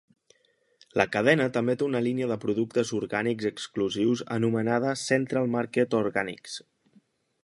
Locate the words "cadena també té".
1.15-1.85